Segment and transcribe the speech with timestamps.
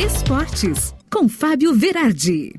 [0.00, 2.52] Esportes, com Fábio Verardi.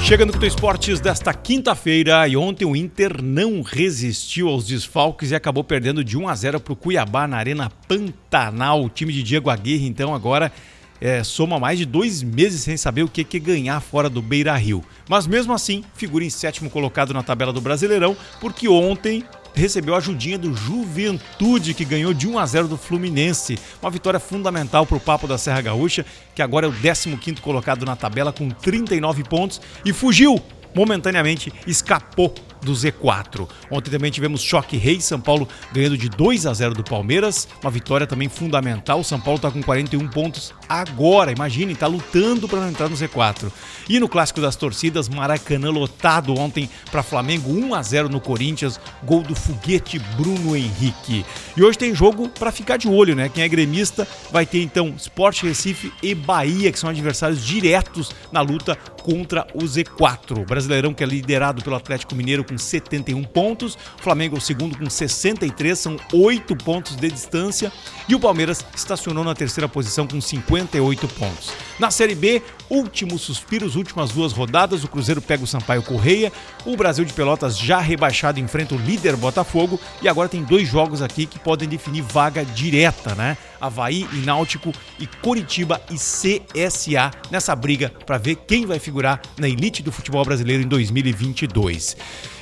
[0.00, 5.34] Chegando com o Esportes desta quinta-feira e ontem o Inter não resistiu aos desfalques e
[5.34, 8.84] acabou perdendo de 1 a 0 para o Cuiabá na Arena Pantanal.
[8.84, 10.52] O time de Diego Aguirre então agora
[11.00, 14.56] é, soma mais de dois meses sem saber o que é ganhar fora do Beira
[14.56, 14.84] Rio.
[15.08, 19.24] Mas mesmo assim, figura em sétimo colocado na tabela do Brasileirão, porque ontem
[19.58, 23.58] recebeu a ajudinha do Juventude, que ganhou de 1 a 0 do Fluminense.
[23.82, 27.84] Uma vitória fundamental para o Papo da Serra Gaúcha, que agora é o 15º colocado
[27.84, 30.40] na tabela com 39 pontos e fugiu
[30.74, 33.48] momentaneamente escapou do Z4.
[33.70, 37.70] Ontem também tivemos choque rei, São Paulo ganhando de 2 a 0 do Palmeiras, uma
[37.70, 39.02] vitória também fundamental.
[39.04, 43.50] São Paulo está com 41 pontos agora, imagine, está lutando para entrar no Z4.
[43.88, 48.80] E no clássico das torcidas, Maracanã lotado ontem para Flamengo 1 a 0 no Corinthians,
[49.02, 51.24] gol do foguete Bruno Henrique.
[51.56, 53.28] E hoje tem jogo para ficar de olho, né?
[53.28, 58.40] Quem é gremista vai ter então Sport Recife e Bahia, que são adversários diretos na
[58.40, 58.76] luta
[59.08, 60.42] contra o Z4.
[60.42, 64.42] O Brasileirão que é liderado pelo Atlético Mineiro com 71 pontos, o Flamengo é o
[64.42, 67.72] segundo com 63, são 8 pontos de distância,
[68.06, 71.52] e o Palmeiras estacionou na terceira posição com 58 pontos.
[71.78, 76.30] Na Série B, últimos suspiros, últimas duas rodadas, o Cruzeiro pega o Sampaio Correia,
[76.66, 81.00] o Brasil de Pelotas já rebaixado enfrenta o líder Botafogo e agora tem dois jogos
[81.00, 83.38] aqui que podem definir vaga direta, né?
[83.60, 89.48] Havaí e Náutico e Coritiba e CSA nessa briga para ver quem vai figurar na
[89.48, 91.96] elite do futebol brasileiro em 2022.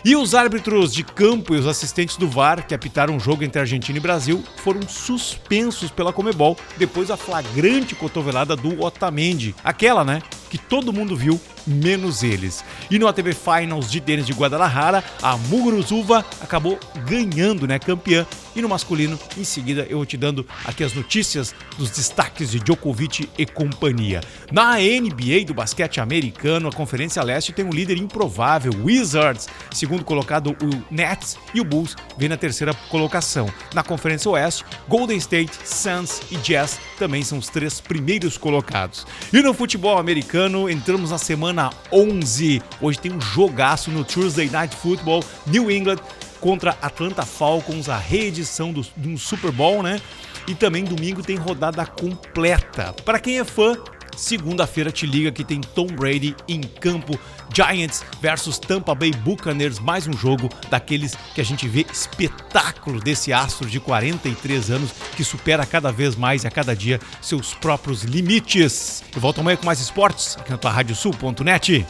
[0.05, 3.61] E os árbitros de campo e os assistentes do VAR que apitaram o jogo entre
[3.61, 9.55] Argentina e Brasil foram suspensos pela Comebol depois da flagrante cotovelada do Otamendi.
[9.65, 12.65] Aquela, né, que todo mundo viu menos eles.
[12.91, 18.27] E no ATV Finals de tênis de Guadalajara, a Muguruzuva acabou ganhando, né, campeã.
[18.55, 22.59] E no masculino, em seguida, eu vou te dando aqui as notícias dos destaques de
[22.59, 24.23] Djokovic e companhia.
[24.51, 30.57] Na NBA do basquete americano, a Conferência Leste tem um líder improvável, Wizards, segundo colocado
[30.63, 33.53] o Nets e o Bulls vem na terceira colocação.
[33.75, 39.07] Na Conferência Oeste, Golden State, Suns e Jazz também são os três primeiros colocados.
[39.33, 42.63] E no futebol americano, entramos na semana semana 11.
[42.83, 45.97] Hoje tem um jogaço no Tuesday Night Football, New England
[46.39, 50.01] contra Atlanta Falcons, a reedição do, do Super Bowl, né?
[50.47, 52.95] E também domingo tem rodada completa.
[53.05, 53.75] Para quem é fã,
[54.17, 57.19] Segunda-feira te liga que tem Tom Brady em campo,
[57.53, 63.33] Giants versus Tampa Bay Buccaneers, mais um jogo daqueles que a gente vê espetáculo desse
[63.33, 68.03] astro de 43 anos que supera cada vez mais e a cada dia seus próprios
[68.03, 69.05] limites.
[69.15, 71.87] Eu volto amanhã com mais esportes aqui na tua radiosul.net.